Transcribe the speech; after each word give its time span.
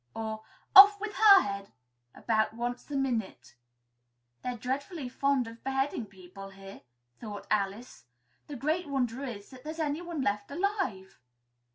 or 0.15 0.41
"Off 0.75 0.99
with 0.99 1.13
her 1.13 1.41
head!" 1.41 1.71
about 2.15 2.55
once 2.55 2.89
in 2.89 2.97
a 2.97 2.99
minute. 3.01 3.53
"They're 4.41 4.57
dreadfully 4.57 5.07
fond 5.07 5.47
of 5.47 5.63
beheading 5.63 6.07
people 6.07 6.49
here," 6.49 6.81
thought 7.19 7.45
Alice; 7.51 8.05
"the 8.47 8.55
great 8.55 8.87
wonder 8.87 9.23
is 9.23 9.51
that 9.51 9.63
there's 9.63 9.77
anyone 9.77 10.23
left 10.23 10.49
alive!" 10.49 11.19